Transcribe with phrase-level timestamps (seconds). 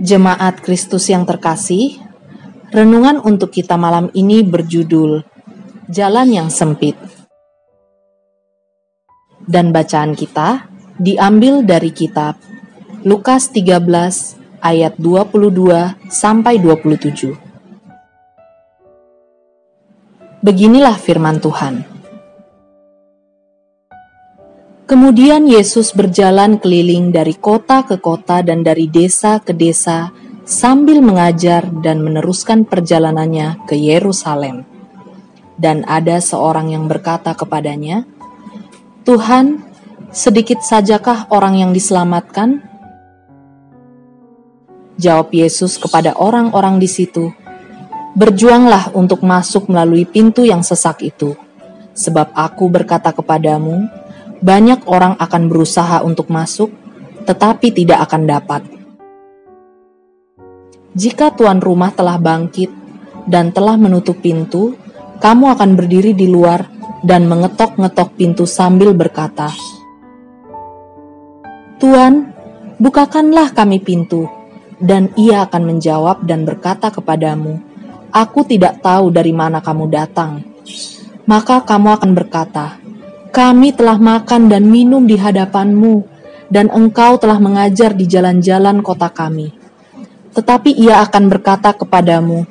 [0.00, 2.00] Jemaat Kristus yang terkasih,
[2.72, 5.20] renungan untuk kita malam ini berjudul
[5.92, 6.96] Jalan yang Sempit.
[9.44, 12.40] Dan bacaan kita diambil dari kitab
[13.04, 17.36] Lukas 13 ayat 22 sampai 27.
[20.40, 21.99] Beginilah firman Tuhan.
[24.90, 30.10] Kemudian Yesus berjalan keliling dari kota ke kota dan dari desa ke desa
[30.42, 34.66] sambil mengajar dan meneruskan perjalanannya ke Yerusalem.
[35.54, 38.02] Dan ada seorang yang berkata kepadanya,
[39.06, 39.62] "Tuhan,
[40.10, 42.58] sedikit sajakah orang yang diselamatkan?"
[44.98, 47.30] Jawab Yesus kepada orang-orang di situ,
[48.18, 51.38] "Berjuanglah untuk masuk melalui pintu yang sesak itu,
[51.94, 53.99] sebab Aku berkata kepadamu,
[54.40, 56.72] banyak orang akan berusaha untuk masuk,
[57.28, 58.62] tetapi tidak akan dapat.
[60.96, 62.72] Jika tuan rumah telah bangkit
[63.28, 64.74] dan telah menutup pintu,
[65.20, 66.66] kamu akan berdiri di luar
[67.04, 69.52] dan mengetok-ngetok pintu sambil berkata,
[71.78, 72.32] "Tuan,
[72.80, 74.26] bukakanlah kami pintu."
[74.80, 77.60] Dan ia akan menjawab dan berkata kepadamu,
[78.08, 80.40] "Aku tidak tahu dari mana kamu datang."
[81.28, 82.79] Maka kamu akan berkata,
[83.30, 86.02] kami telah makan dan minum di hadapanmu,
[86.50, 89.54] dan engkau telah mengajar di jalan-jalan kota kami.
[90.34, 92.42] Tetapi ia akan berkata kepadamu,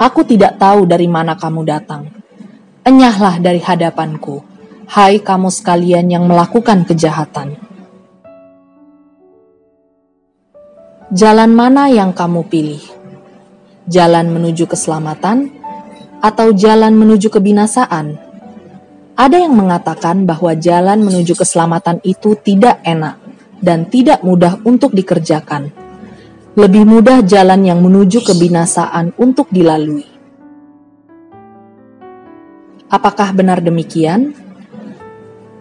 [0.00, 2.08] Aku tidak tahu dari mana kamu datang.
[2.82, 4.40] Enyahlah dari hadapanku,
[4.88, 7.54] hai kamu sekalian yang melakukan kejahatan.
[11.12, 12.82] Jalan mana yang kamu pilih?
[13.84, 15.52] Jalan menuju keselamatan
[16.24, 18.31] atau jalan menuju kebinasaan?
[19.22, 23.22] Ada yang mengatakan bahwa jalan menuju keselamatan itu tidak enak
[23.62, 25.70] dan tidak mudah untuk dikerjakan.
[26.58, 30.02] Lebih mudah jalan yang menuju kebinasaan untuk dilalui.
[32.90, 34.34] Apakah benar demikian?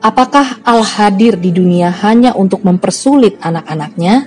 [0.02, 4.26] Apakah Allah hadir di dunia hanya untuk mempersulit anak-anaknya?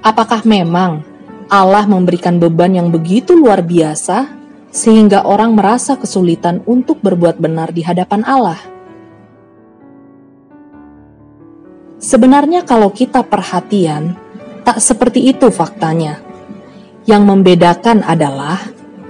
[0.00, 1.04] Apakah memang
[1.52, 4.41] Allah memberikan beban yang begitu luar biasa
[4.72, 8.60] sehingga orang merasa kesulitan untuk berbuat benar di hadapan Allah.
[12.00, 14.16] Sebenarnya, kalau kita perhatian,
[14.64, 16.18] tak seperti itu faktanya.
[17.06, 18.58] Yang membedakan adalah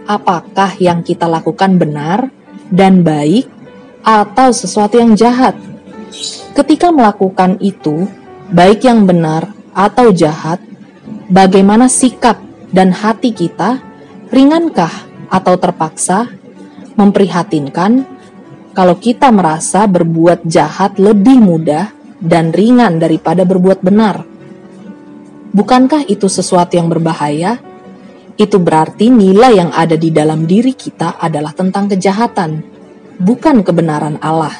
[0.04, 2.28] apakah yang kita lakukan benar
[2.68, 3.48] dan baik,
[4.02, 5.54] atau sesuatu yang jahat.
[6.52, 8.04] Ketika melakukan itu,
[8.52, 10.60] baik yang benar atau jahat,
[11.30, 12.36] bagaimana sikap
[12.74, 13.80] dan hati kita,
[14.28, 16.28] ringankah atau terpaksa
[16.92, 18.04] memprihatinkan
[18.76, 21.88] kalau kita merasa berbuat jahat lebih mudah
[22.20, 24.28] dan ringan daripada berbuat benar.
[25.52, 27.60] Bukankah itu sesuatu yang berbahaya?
[28.36, 32.64] Itu berarti nilai yang ada di dalam diri kita adalah tentang kejahatan,
[33.20, 34.56] bukan kebenaran Allah.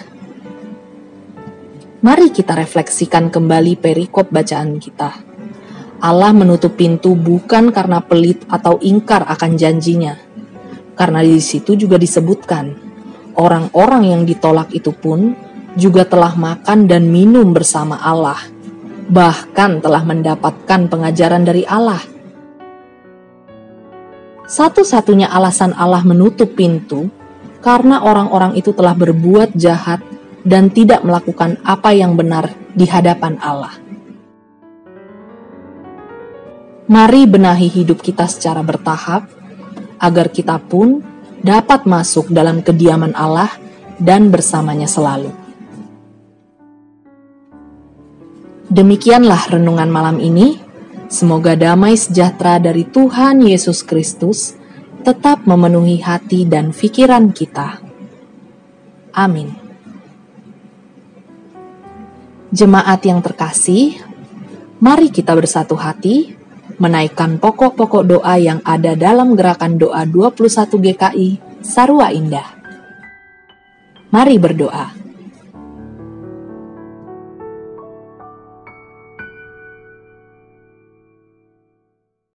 [2.02, 5.32] Mari kita refleksikan kembali perikop bacaan kita.
[6.02, 10.18] Allah menutup pintu bukan karena pelit atau ingkar akan janjinya,
[11.02, 12.78] karena di situ juga disebutkan,
[13.34, 15.34] orang-orang yang ditolak itu pun
[15.74, 18.38] juga telah makan dan minum bersama Allah,
[19.10, 21.98] bahkan telah mendapatkan pengajaran dari Allah.
[24.46, 27.10] Satu-satunya alasan Allah menutup pintu
[27.58, 30.06] karena orang-orang itu telah berbuat jahat
[30.46, 33.74] dan tidak melakukan apa yang benar di hadapan Allah.
[36.86, 39.41] Mari benahi hidup kita secara bertahap
[40.02, 40.98] agar kita pun
[41.38, 43.54] dapat masuk dalam kediaman Allah
[44.02, 45.30] dan bersamanya selalu.
[48.66, 50.58] Demikianlah renungan malam ini.
[51.12, 54.56] Semoga damai sejahtera dari Tuhan Yesus Kristus
[55.04, 57.84] tetap memenuhi hati dan pikiran kita.
[59.12, 59.52] Amin.
[62.48, 64.00] Jemaat yang terkasih,
[64.80, 66.32] mari kita bersatu hati
[66.82, 71.28] menaikkan pokok-pokok doa yang ada dalam gerakan doa 21 GKI
[71.62, 72.58] Sarua Indah.
[74.10, 75.01] Mari berdoa.